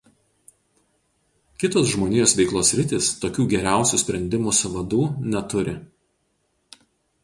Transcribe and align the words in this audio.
Kitos 1.63 1.91
žmonijos 1.91 2.33
veiklos 2.41 2.73
sritys 2.75 3.11
tokių 3.27 3.47
„geriausių 3.55 4.03
sprendimų“ 4.07 4.59
sąvadų 4.65 5.07
neturi. 5.37 5.81